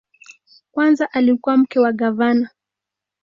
[0.71, 2.49] Kwanza alikuwa mke wa gavana.